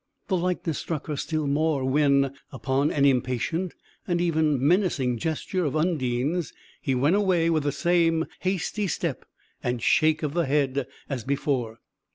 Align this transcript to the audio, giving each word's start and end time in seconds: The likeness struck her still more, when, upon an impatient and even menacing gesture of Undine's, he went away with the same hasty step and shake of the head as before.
The 0.29 0.35
likeness 0.37 0.79
struck 0.79 1.05
her 1.05 1.15
still 1.15 1.45
more, 1.45 1.85
when, 1.85 2.33
upon 2.51 2.89
an 2.89 3.05
impatient 3.05 3.75
and 4.07 4.19
even 4.19 4.57
menacing 4.67 5.19
gesture 5.19 5.63
of 5.63 5.75
Undine's, 5.75 6.53
he 6.81 6.95
went 6.95 7.15
away 7.15 7.51
with 7.51 7.61
the 7.61 7.71
same 7.71 8.25
hasty 8.39 8.87
step 8.87 9.25
and 9.61 9.79
shake 9.79 10.23
of 10.23 10.33
the 10.33 10.47
head 10.47 10.87
as 11.07 11.23
before. 11.23 11.81